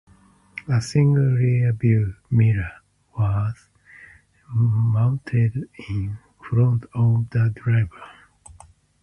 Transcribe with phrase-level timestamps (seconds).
[0.67, 2.71] A single rear view mirror
[3.15, 3.53] was
[4.51, 6.17] mounted in
[6.49, 8.01] front of the driver.